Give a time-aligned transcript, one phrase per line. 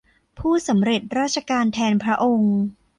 [0.39, 2.57] ผู้สำเร็จราชการแทนพระองค์